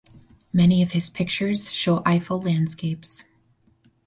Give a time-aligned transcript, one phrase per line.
[0.51, 3.25] Many of his pictures show Eifel landscapes.